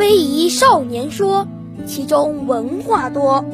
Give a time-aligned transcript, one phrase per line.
[0.00, 1.46] 非遗少年说，
[1.86, 3.44] 其中文化多。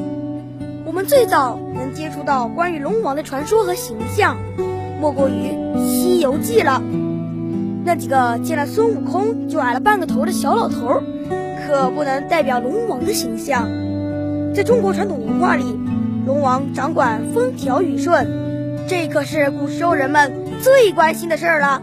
[0.85, 4.37] 我们最早能接触到关于龙王的传说和形象，
[5.01, 5.33] 莫过于
[5.85, 6.81] 《西游记》了。
[7.83, 11.03] 那几个见了孙悟空就矮了半个头的小老头，
[11.67, 13.67] 可不能代表龙王的形象。
[14.55, 15.65] 在中国传统文化里，
[16.25, 18.25] 龙王掌管风调雨顺，
[18.87, 21.81] 这可是古时候人们最关心的事儿了。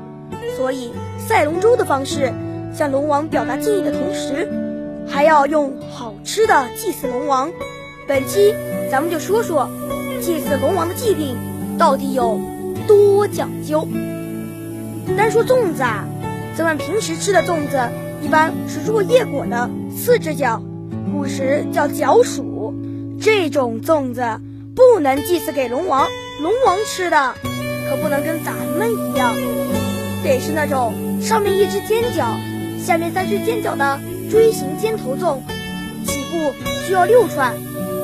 [0.57, 2.33] 所以赛龙舟的方式。
[2.75, 4.51] 向龙王表达敬意的同时，
[5.07, 7.53] 还要用好吃的祭祀龙王。
[8.09, 8.53] 本期
[8.91, 9.71] 咱们就说说
[10.21, 11.37] 祭祀龙王的祭品
[11.79, 12.41] 到底有
[12.89, 13.87] 多讲究。
[15.17, 16.05] 单说粽子啊，
[16.57, 17.79] 咱们平时吃的粽子
[18.21, 20.61] 一般是落叶果的四只脚，
[21.13, 22.75] 古时叫角黍。
[23.21, 24.41] 这种粽子
[24.75, 26.09] 不能祭祀给龙王，
[26.43, 27.35] 龙王吃的
[27.89, 29.33] 可不能跟咱们一样，
[30.25, 32.25] 得是那种上面一只尖角。
[32.85, 33.99] 下面三只尖角的
[34.31, 35.39] 锥形尖头粽，
[36.05, 36.53] 起步
[36.87, 37.55] 需要六串，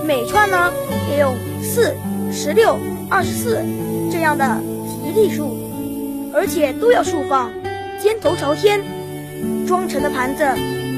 [0.07, 0.73] 每串呢
[1.11, 1.95] 也有四、
[2.33, 2.79] 十六、
[3.11, 3.59] 二十四
[4.11, 5.55] 这样的吉利数，
[6.33, 7.51] 而且都要竖放，
[8.03, 8.81] 尖头朝天。
[9.67, 10.45] 装成的盘子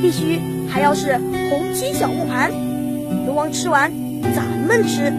[0.01, 1.19] 必须还要是
[1.51, 2.53] 红漆小木盘。
[3.27, 3.93] 龙王吃完，
[4.33, 5.13] 咱们吃，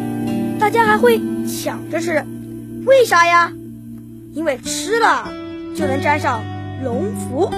[0.58, 2.24] 大家还会抢着吃，
[2.86, 3.52] 为啥呀？
[4.34, 5.28] 因为吃了
[5.76, 6.42] 就能沾上
[6.82, 7.52] 龙福。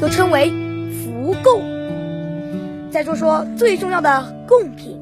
[0.00, 0.50] 就称为
[0.90, 1.62] 福贡。
[2.90, 5.00] 再说说最重要的贡品，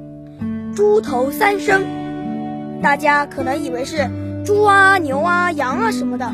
[0.75, 1.81] 猪头三牲。
[2.83, 4.09] 大家可能以为是
[4.45, 6.33] 猪啊、牛啊、羊啊什么的，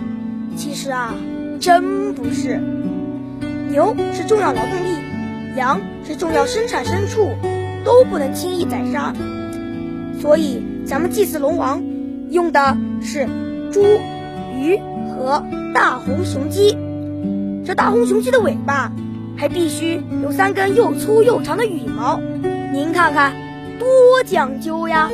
[0.56, 1.14] 其实啊，
[1.60, 2.60] 真不是。
[3.70, 7.30] 牛是重要劳动力，羊是重要生产牲畜，
[7.84, 9.12] 都不能轻易宰杀。
[10.20, 11.82] 所以咱们祭祀龙王
[12.30, 13.27] 用的是
[13.72, 13.82] 猪、
[14.56, 16.77] 鱼和大红雄鸡。
[17.67, 18.92] 这大红雄鸡的尾巴
[19.36, 22.21] 还必须有三根又粗又长的羽毛，
[22.72, 23.32] 您看看
[23.77, 23.88] 多
[24.25, 25.10] 讲究呀！